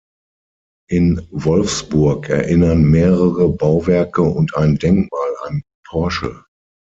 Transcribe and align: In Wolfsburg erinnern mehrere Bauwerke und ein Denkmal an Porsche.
In 0.89 1.27
Wolfsburg 1.29 2.27
erinnern 2.27 2.81
mehrere 2.89 3.49
Bauwerke 3.49 4.23
und 4.23 4.55
ein 4.57 4.79
Denkmal 4.79 5.35
an 5.43 5.61
Porsche. 5.87 6.43